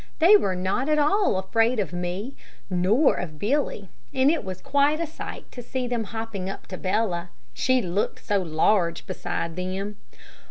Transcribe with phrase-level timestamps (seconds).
[0.17, 2.35] They were not at all afraid of me
[2.71, 6.77] nor of Billy, and it was quite a sight to see them hopping up to
[6.79, 9.97] Bella, She looked so large beside them.